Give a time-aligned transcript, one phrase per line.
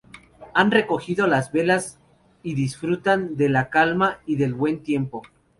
[0.55, 1.99] Han recogido las velas
[2.41, 5.21] y disfrutan de la calma y del buen tiempo.